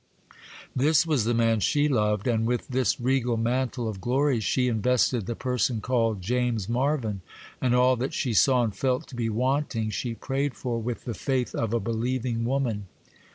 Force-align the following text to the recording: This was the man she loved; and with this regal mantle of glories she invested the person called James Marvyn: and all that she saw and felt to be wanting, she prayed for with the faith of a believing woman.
This 0.75 1.05
was 1.05 1.25
the 1.25 1.33
man 1.35 1.59
she 1.59 1.87
loved; 1.87 2.25
and 2.25 2.47
with 2.47 2.69
this 2.69 2.99
regal 2.99 3.37
mantle 3.37 3.87
of 3.87 4.01
glories 4.01 4.43
she 4.43 4.67
invested 4.67 5.27
the 5.27 5.35
person 5.35 5.79
called 5.79 6.23
James 6.23 6.67
Marvyn: 6.67 7.21
and 7.61 7.75
all 7.75 7.95
that 7.97 8.15
she 8.15 8.33
saw 8.33 8.63
and 8.63 8.75
felt 8.75 9.05
to 9.09 9.15
be 9.15 9.29
wanting, 9.29 9.91
she 9.91 10.15
prayed 10.15 10.55
for 10.55 10.81
with 10.81 11.05
the 11.05 11.13
faith 11.13 11.53
of 11.53 11.71
a 11.71 11.79
believing 11.79 12.45
woman. 12.45 12.87